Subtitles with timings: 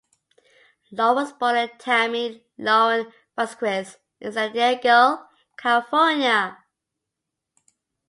[0.91, 5.27] Lauren was born Tammy Lauren Vasquez in San Diego,
[5.59, 6.57] California.